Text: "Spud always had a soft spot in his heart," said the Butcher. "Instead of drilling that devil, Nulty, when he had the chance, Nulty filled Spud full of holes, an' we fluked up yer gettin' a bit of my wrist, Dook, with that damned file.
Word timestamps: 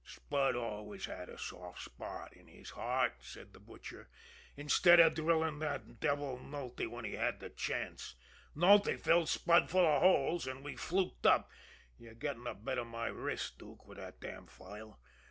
"Spud 0.03 0.55
always 0.55 1.05
had 1.05 1.29
a 1.29 1.37
soft 1.37 1.83
spot 1.83 2.33
in 2.33 2.47
his 2.47 2.71
heart," 2.71 3.17
said 3.23 3.53
the 3.53 3.59
Butcher. 3.59 4.09
"Instead 4.57 4.99
of 4.99 5.13
drilling 5.13 5.59
that 5.59 5.99
devil, 5.99 6.39
Nulty, 6.39 6.87
when 6.87 7.05
he 7.05 7.13
had 7.13 7.39
the 7.39 7.51
chance, 7.51 8.15
Nulty 8.55 8.97
filled 8.99 9.29
Spud 9.29 9.69
full 9.69 9.85
of 9.85 10.01
holes, 10.01 10.47
an' 10.47 10.63
we 10.63 10.75
fluked 10.75 11.27
up 11.27 11.51
yer 11.99 12.15
gettin' 12.15 12.47
a 12.47 12.55
bit 12.55 12.79
of 12.79 12.87
my 12.87 13.09
wrist, 13.09 13.59
Dook, 13.59 13.85
with 13.85 13.99
that 13.99 14.19
damned 14.19 14.49
file. 14.49 14.99